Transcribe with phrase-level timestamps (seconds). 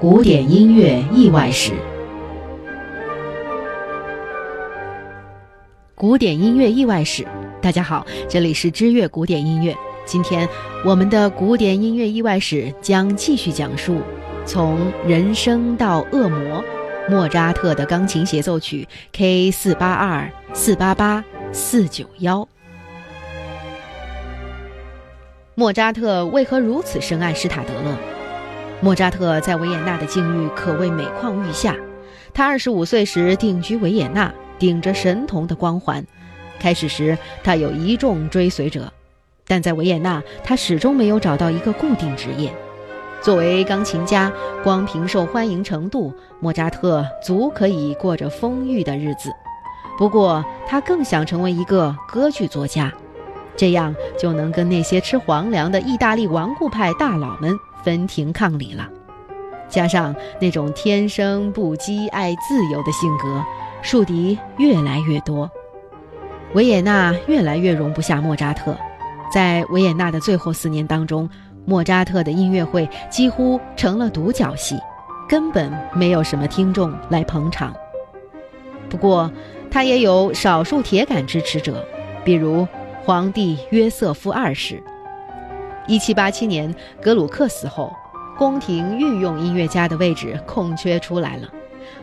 [0.00, 1.72] 古典音乐意外史。
[5.94, 7.26] 古典音乐意外史，
[7.60, 9.76] 大家好，这里是知乐古典音乐。
[10.06, 10.48] 今天
[10.86, 14.00] 我们的古典音乐意外史将继续讲述
[14.46, 16.64] 从人生到恶魔，
[17.06, 22.48] 莫扎特的钢琴协奏曲 K 四八二四八八四九幺。
[25.54, 28.09] 莫扎特为何如此深爱施塔德勒？
[28.80, 31.76] 莫扎特在维也纳的境遇可谓每况愈下。
[32.32, 36.04] 他二十五岁时定居维也纳，顶着神童的光环。
[36.58, 38.92] 开始时，他有一众追随者，
[39.46, 42.52] 但在维也纳，他始终没有找到一个固定职业。
[43.20, 49.30] 作为钢琴家，光凭受欢迎程度，莫扎特足可以过着丰裕的日子。
[49.98, 52.90] 不过，他更想成为一个歌剧作家，
[53.56, 57.54] 这样就能跟那些吃皇粮的意大利顽固派大佬们。
[57.84, 58.88] 分庭抗礼了，
[59.68, 63.44] 加上那种天生不羁、爱自由的性格，
[63.82, 65.50] 树敌越来越多。
[66.54, 68.76] 维也纳越来越容不下莫扎特，
[69.32, 71.28] 在维也纳的最后四年当中，
[71.64, 74.76] 莫扎特的音乐会几乎成了独角戏，
[75.28, 77.72] 根本没有什么听众来捧场。
[78.88, 79.30] 不过，
[79.70, 81.86] 他也有少数铁杆支持者，
[82.24, 82.66] 比如
[83.04, 84.82] 皇帝约瑟夫二世。
[85.86, 87.92] 一七八七年，格鲁克死后，
[88.38, 91.48] 宫廷御用音乐家的位置空缺出来了。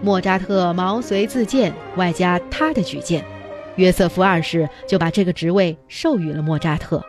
[0.00, 3.24] 莫扎特毛遂自荐，外加他的举荐，
[3.76, 7.02] 约瑟夫二世就把这个职位授予了莫扎特。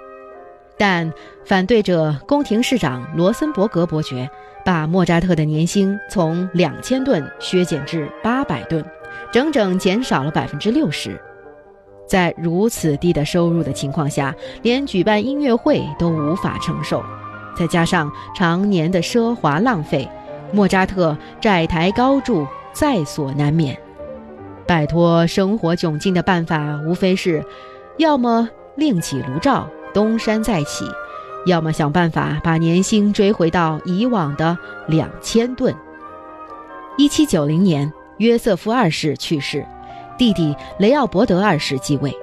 [0.78, 1.12] 但
[1.46, 4.30] 反对者宫廷市长罗森伯格伯爵
[4.66, 8.84] 把莫扎特的年薪从两千吨削减至八百吨，
[9.32, 11.18] 整整减少了百分之六十。
[12.08, 17.04] 在如此低的收入的情况下，连举办音乐会都无法承受，
[17.58, 20.08] 再加上常年的奢华浪费，
[20.52, 23.78] 莫扎特债台高筑，在所难免。
[24.68, 27.44] 摆脱生活窘境的办法，无非是，
[27.98, 30.86] 要么另起炉灶，东山再起，
[31.46, 35.74] 要么想办法把年薪追回到以往的两千吨。
[36.98, 39.66] 一七九零年，约瑟夫二世去世。
[40.18, 42.16] 弟弟雷奥伯德二世继位，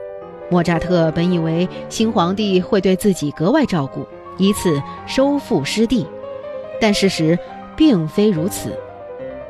[0.50, 4.06] 莫扎特本以为新皇帝会对自己格外照顾，
[4.38, 6.06] 以此收复失地，
[6.80, 7.38] 但事实
[7.76, 8.74] 并非如此。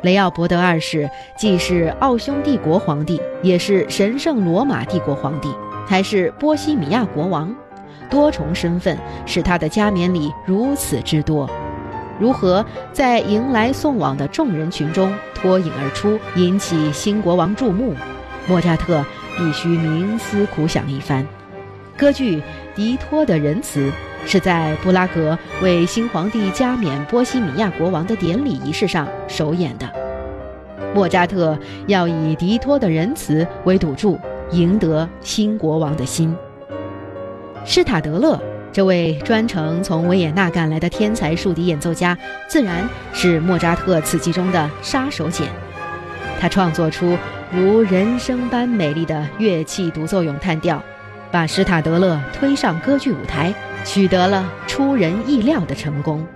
[0.02, 5.48] 雷奥伯德二世既是奥匈帝国皇帝，也是神圣罗马帝国皇帝，
[5.86, 7.54] 还是波西米亚国王，
[8.10, 11.48] 多重身份使他的加冕礼如此之多。
[12.18, 17.94] 如何在迎来送往的众人群中脱颖而出，引起新国王注目？
[18.46, 19.04] 莫扎特
[19.36, 21.26] 必须冥思苦想一番。
[21.96, 22.38] 歌剧
[22.74, 23.90] 《迪托的仁慈》
[24.26, 29.88] 是在布拉格为新皇帝加冕波西米亚国王的典礼仪式上首演的。
[30.94, 34.18] 莫扎特要以迪托的仁慈为赌注，
[34.50, 36.34] 赢得新国王的心。
[37.64, 38.40] 施塔德勒
[38.72, 45.46] 这位专程从维也纳赶来的天才竖笛演奏家，自然是莫扎特此计中的杀手锏。
[46.40, 47.16] 他创作出。
[47.54, 50.82] 如人生般美丽的乐器独奏咏叹调，
[51.30, 53.52] 把施塔德勒推上歌剧舞台，
[53.84, 56.26] 取得了出人意料的成功。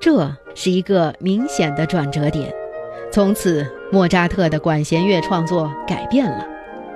[0.00, 2.52] 这是一个明显的转折点，
[3.12, 6.44] 从此莫扎特的管弦乐创作改变了，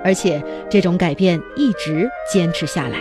[0.03, 2.97] 而且这种改变一直坚持下来，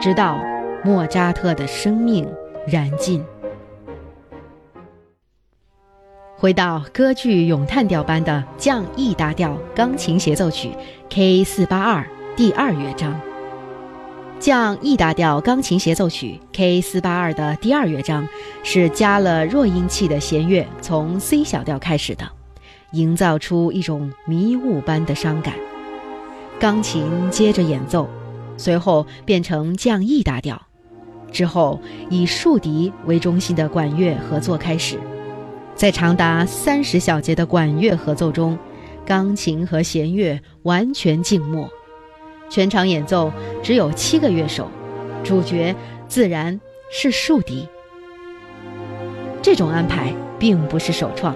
[0.00, 0.44] 直到
[0.82, 2.28] 莫扎特的生命
[2.66, 3.24] 燃尽。
[6.40, 10.70] 回到歌剧咏叹调般的降 E 大调钢琴协奏曲
[11.10, 12.02] K 四八二
[12.34, 13.14] 第二乐章。
[14.38, 18.26] 降 E 大调钢琴协奏曲 K 四八二的第二乐章
[18.62, 22.26] 是加了弱音器的弦乐从 C 小调开始的，
[22.92, 25.52] 营造出一种迷雾般的伤感。
[26.58, 28.08] 钢琴接着演奏，
[28.56, 30.62] 随后变成降 E 大调，
[31.30, 31.78] 之后
[32.08, 34.98] 以竖笛为中心的管乐合作开始。
[35.80, 38.58] 在长达三十小节的管乐合奏中，
[39.06, 41.66] 钢琴和弦乐完全静默，
[42.50, 43.32] 全场演奏
[43.62, 44.70] 只有七个乐手，
[45.24, 45.74] 主角
[46.06, 46.60] 自然
[46.92, 47.66] 是竖笛。
[49.40, 51.34] 这种安排并不是首创，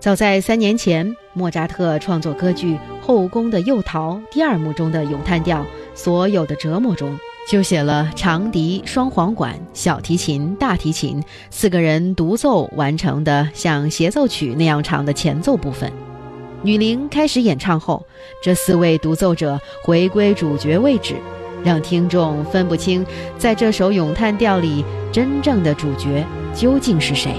[0.00, 5.60] 早在三年前，莫扎特创作歌剧《后宫的幼桃》第二幕中的咏叹调
[5.94, 7.16] 《所有的折磨》中，
[7.48, 15.90] 就写了长笛、双簧管、小提琴、大提琴四个人独奏完成的像协奏曲那样长的前奏部分。
[16.62, 18.04] 女伶开始演唱后，
[18.42, 21.16] 这四位独奏者回归主角位置，
[21.64, 23.04] 让听众分不清
[23.38, 27.34] 在这首咏叹调里真正的主角究竟是谁。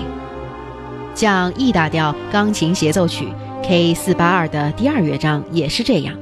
[1.13, 3.27] 像 E 大调钢琴协奏曲
[3.63, 6.17] K 四八二的第二乐章也是这样，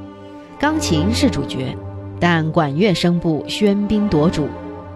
[0.60, 1.76] 钢琴是主角，
[2.20, 4.48] 但管乐声部喧宾夺主，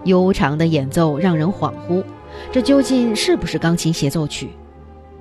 [0.06, 2.04] 悠长的演奏让人恍惚，
[2.52, 4.50] 这究竟是不是钢琴协奏曲？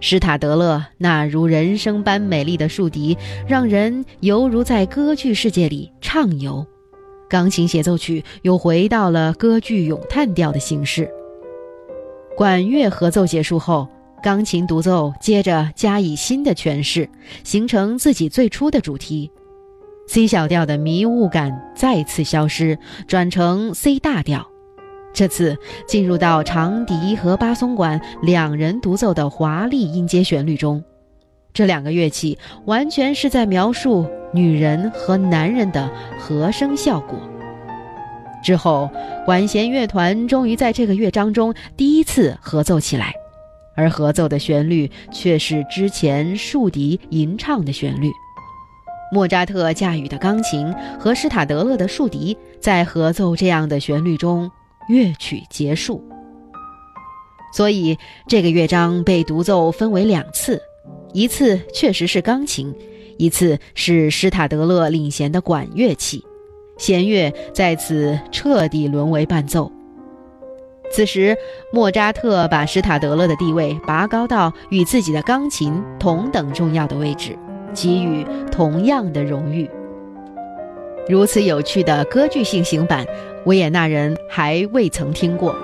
[0.00, 3.16] 施塔德勒那如人生般美丽的竖笛，
[3.46, 6.66] 让人犹如在歌剧世界里畅游。
[7.28, 11.08] 钢琴协奏曲又回到了歌剧咏叹调的形式。
[12.36, 13.88] 管乐合奏结束后。
[14.22, 17.08] 钢琴独奏接着加以新的诠释，
[17.42, 19.28] 形成自己最初的主题。
[20.12, 24.46] C 小调的迷雾感再次消失，转成 C 大调。
[25.14, 25.56] 这次
[25.88, 30.84] 进入到长笛和巴松管两人独奏的华丽音阶旋律中。
[31.54, 37.18] 这两个乐器完全是在描述女人和男人的和声效果。
[38.44, 38.90] 之后，
[39.24, 43.14] 管弦乐团终于在这个乐章中第一次合奏起来。
[43.74, 48.10] 而合奏的旋律却是之前竖笛吟唱的旋律。
[49.12, 54.50] 莫扎特驾驭的钢琴和施塔德勒的竖笛在合奏这样的旋律中，
[54.88, 56.02] 乐曲结束。
[57.52, 60.58] 所以这个乐章被独奏分为两次，
[61.12, 62.74] 一次确实是钢琴，
[63.18, 66.24] 一次是施塔德勒领衔的管乐器，
[66.78, 69.70] 弦乐在此彻底沦为伴奏。
[70.90, 71.36] 此时，
[71.70, 77.38] 莫扎特把施塔德勒的地位拔高到与自己的钢琴同等重要的位置，
[77.74, 79.68] 给予同样的荣誉。
[81.08, 83.04] 如此有趣的歌剧性行版，
[83.44, 85.54] 维也纳人还未曾听过。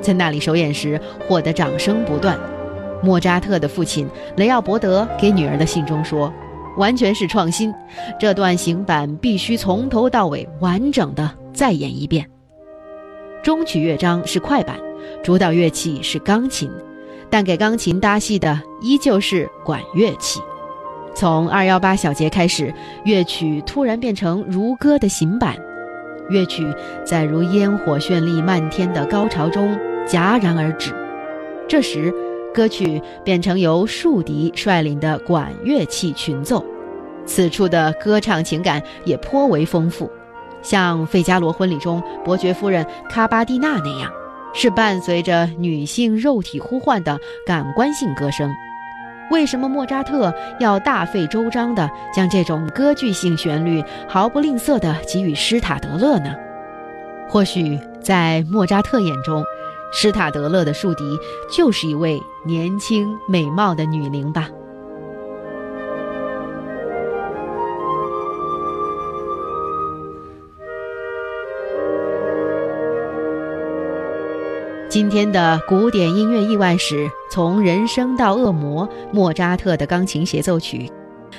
[0.00, 2.38] 在那里首演时，获得掌声不断。
[3.02, 4.06] 莫扎特的父亲
[4.36, 6.32] 雷奥伯德给女儿的信中说
[6.76, 7.72] ：“完全是创新，
[8.20, 12.28] 这段行版必须从头到尾完整的再演一遍。”
[13.42, 14.76] 中曲乐章是快板，
[15.22, 16.70] 主导乐器是钢琴，
[17.30, 20.40] 但给钢琴搭戏的依旧是管乐器。
[21.14, 22.72] 从二幺八小节开始，
[23.04, 25.56] 乐曲突然变成如歌的行板，
[26.28, 26.66] 乐曲
[27.04, 30.92] 在如烟火绚丽漫天的高潮中戛然而止。
[31.68, 32.12] 这时，
[32.52, 36.64] 歌曲变成由竖笛率领的管乐器群奏，
[37.24, 40.10] 此处的歌唱情感也颇为丰富。
[40.62, 44.10] 像《费加罗婚礼》中伯爵夫人卡巴蒂娜那样，
[44.54, 48.50] 是伴随着女性肉体呼唤的感官性歌声。
[49.32, 56.34] 为什么莫扎特要大费周章地将这种歌剧性旋律毫不吝啬地给予施塔德勒呢？
[57.30, 59.42] 或许在莫扎特眼中，
[59.90, 61.18] 施塔德勒的竖笛
[61.50, 64.50] 就是一位年轻美貌的女伶吧。
[74.92, 80.86] 今天的古典音乐意外史，从人生到恶魔，莫扎特的钢琴协奏曲，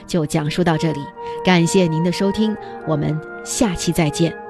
[0.08, 1.00] 就讲述到这里。
[1.46, 2.58] 感谢您的收听，
[2.88, 4.43] 我们下期再见。